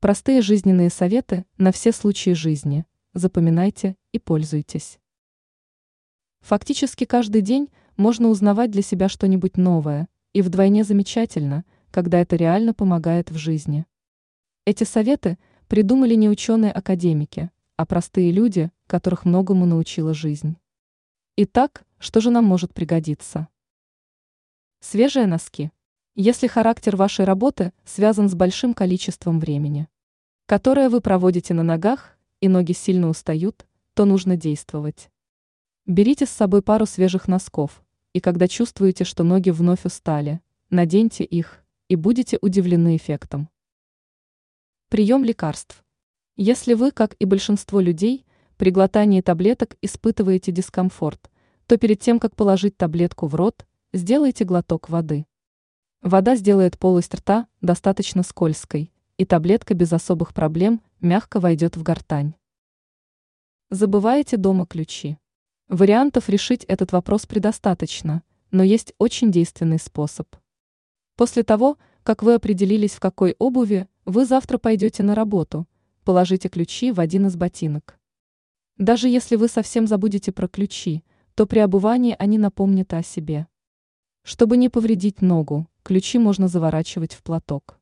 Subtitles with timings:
[0.00, 2.86] Простые жизненные советы на все случаи жизни.
[3.14, 5.00] Запоминайте и пользуйтесь.
[6.38, 12.74] Фактически каждый день можно узнавать для себя что-нибудь новое, и вдвойне замечательно, когда это реально
[12.74, 13.86] помогает в жизни.
[14.64, 20.58] Эти советы придумали не ученые-академики, а простые люди, которых многому научила жизнь.
[21.34, 23.48] Итак, что же нам может пригодиться?
[24.78, 25.72] Свежие носки.
[26.20, 29.86] Если характер вашей работы связан с большим количеством времени,
[30.46, 35.10] которое вы проводите на ногах, и ноги сильно устают, то нужно действовать.
[35.86, 40.40] Берите с собой пару свежих носков, и когда чувствуете, что ноги вновь устали,
[40.70, 43.48] наденьте их, и будете удивлены эффектом.
[44.88, 45.84] Прием лекарств.
[46.34, 48.26] Если вы, как и большинство людей,
[48.56, 51.30] при глотании таблеток испытываете дискомфорт,
[51.68, 55.27] то перед тем, как положить таблетку в рот, сделайте глоток воды.
[56.02, 62.34] Вода сделает полость рта достаточно скользкой, и таблетка без особых проблем мягко войдет в гортань.
[63.70, 65.18] Забываете дома ключи.
[65.68, 70.28] Вариантов решить этот вопрос предостаточно, но есть очень действенный способ.
[71.16, 75.66] После того, как вы определились, в какой обуви вы завтра пойдете на работу,
[76.04, 77.98] положите ключи в один из ботинок.
[78.76, 81.02] Даже если вы совсем забудете про ключи,
[81.34, 83.48] то при обувании они напомнят о себе.
[84.28, 87.77] Чтобы не повредить ногу, ключи можно заворачивать в платок.